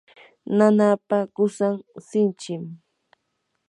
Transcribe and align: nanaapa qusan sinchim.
nanaapa 0.57 1.17
qusan 1.35 1.75
sinchim. 2.07 2.63